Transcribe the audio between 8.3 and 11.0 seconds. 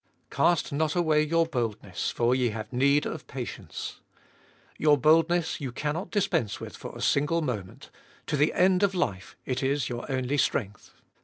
the end of life it is your only strength.